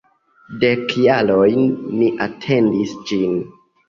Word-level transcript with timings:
Dek 0.61 0.95
jarojn 1.07 1.67
mi 1.99 2.07
atendis 2.27 2.95
ĝin! 3.11 3.37